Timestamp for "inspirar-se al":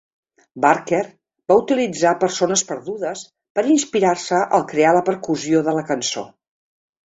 3.77-4.67